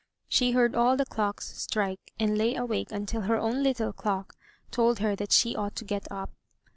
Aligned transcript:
She 0.27 0.53
heard 0.53 0.73
all 0.75 0.97
the 0.97 1.05
clocks 1.05 1.55
strike, 1.61 1.99
and 2.19 2.35
lay 2.35 2.55
awake 2.55 2.91
until 2.91 3.21
her 3.21 3.37
own 3.37 3.61
little 3.61 3.93
clock 3.93 4.33
told 4.71 4.97
her 4.97 5.15
that 5.15 5.31
she 5.31 5.55
ought 5.55 5.75
to 5.75 5.85
get 5.85 6.11
up. 6.11 6.31